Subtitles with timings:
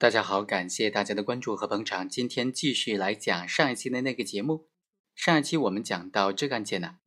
[0.00, 2.08] 大家好，感谢大家的关注和捧场。
[2.08, 4.68] 今天继续来讲上一期的那个节目。
[5.12, 6.98] 上一期我们讲到这个案件呢，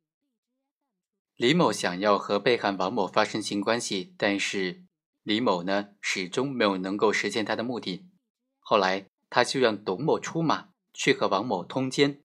[1.38, 4.84] 李某想要和被害王某发生性关系，但是
[5.24, 8.10] 李某呢始终没有能够实现他的目的。
[8.59, 12.21] 后来他就让董某出马去和王某通奸，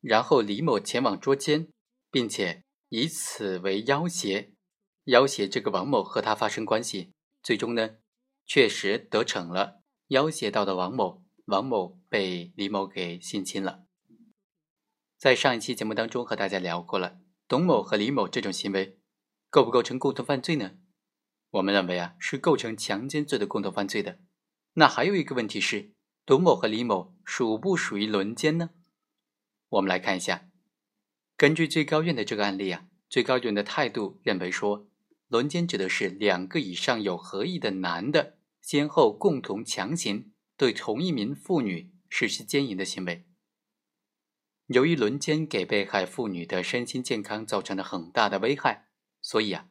[0.00, 1.68] 然后李某前往捉奸，
[2.10, 4.54] 并且以此为要挟，
[5.04, 7.12] 要挟这个王某和他发生关系。
[7.42, 7.96] 最终呢，
[8.46, 9.79] 确实得逞了。
[10.10, 13.84] 要挟到的王某，王某被李某给性侵了。
[15.16, 18.98] 在上一期节目当中和大家聊过了，董某和李某这种行为
[19.50, 20.72] 构不构成共同犯罪呢？
[21.50, 24.18] 我们认为啊，是构成强奸罪的共同犯罪的。
[24.72, 25.92] 那还有一个问题是，
[26.26, 28.70] 董某和李某属不属于轮奸呢？
[29.68, 30.48] 我们来看一下，
[31.36, 34.88] 根据最高院的这个案例啊，最高院的态度认为说，
[35.28, 38.39] 轮奸指的是两个以上有合意的男的。
[38.70, 43.26] 先后共同强行对同一名妇女实施奸淫的行为。
[44.66, 48.86] 由于轮奸给被害妇女的身心健康造成了很大的危害，
[49.20, 49.70] 所以啊，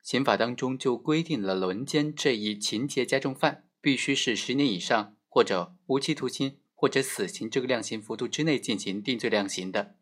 [0.00, 9.98] 刑法当中就规定了轮奸这一情节加重犯必须是十年以上或者无期徒刑或者死刑这个量刑幅度之内进行定罪量刑的。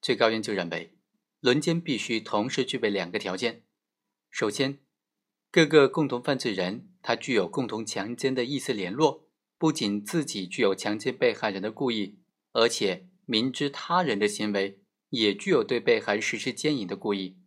[0.00, 0.96] 最高院就认为，
[1.40, 3.64] 轮奸必须同时具备两个条件，
[4.30, 4.87] 首先。
[5.50, 12.18] 各个共同犯罪人，他具有共同强奸的意思联络，不仅自己具有强奸被害人的故意，
[12.52, 17.38] 而且明知他人的行为也具有对被害人实施奸淫的故意。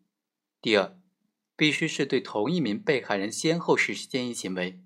[0.63, 0.97] 第二，
[1.55, 4.81] 必须是对同一名被害人先后实施奸淫行为。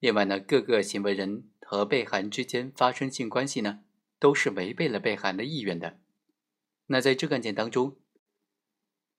[0.00, 3.80] 另外呢，各个行为人和被害人之间发生性关系呢，
[4.18, 6.00] 都是违背了被害人的意愿的。
[6.86, 7.98] 那在这个案件当中。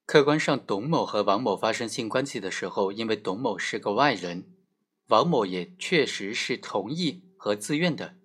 [0.07, 4.55] 客观上，董某和王某发生性关系的时候，因为董某是个外人，
[5.07, 8.15] 王某也确实是同意和自愿的。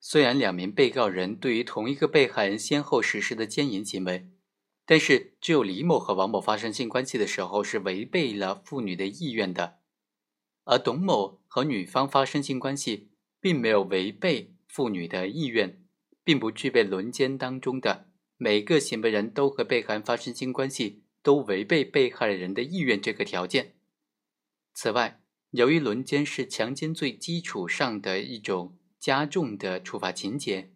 [0.00, 4.28] 虽然两名被告人对于同一个被害人先后实施的奸淫行为，
[4.84, 9.78] 但是只有李某和王某发生性关系的时候是违背了妇女的意愿的，
[10.64, 15.80] 而董某和女方发生性关系并没有违背妇女的意愿，
[16.24, 18.08] 并不具备轮奸当中的。
[18.44, 23.76] 每个行为人都和被害人发生性关系，都违背被害人的意愿这个条件。
[24.74, 25.22] 此外，
[25.52, 30.72] 由于轮奸是强奸罪基础上的一种加重的处罚情节，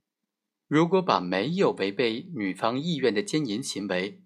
[0.68, 4.22] 如果把没有违背女方意愿的奸淫行为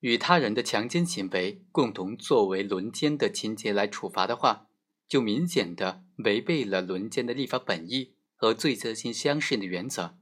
[0.00, 4.68] 与他人的强奸行为共同作为轮奸的情节来处罚的话，
[5.06, 10.16] 就明显的违背了轮奸的立法本意和罪责性相适应的原则。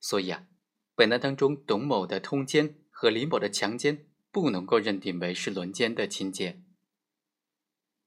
[0.00, 0.46] 所以啊。
[1.00, 6.60] 本案当中，董某的通奸和李某的强奸不能够认定为是轮奸的情节。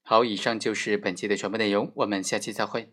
[0.04, 2.92] 好，以上就是本期的全部内容，我们下期再会。